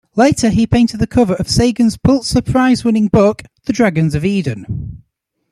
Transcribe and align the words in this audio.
Later 0.15 0.49
he 0.49 0.65
painted 0.65 0.99
the 0.99 1.05
cover 1.05 1.35
of 1.35 1.47
Sagan's 1.47 1.95
Pulitzer 1.95 2.41
Prize-winning 2.41 3.07
book 3.09 3.43
"The 3.65 3.73
Dragons 3.73 4.15
of 4.15 4.25
Eden". 4.25 5.03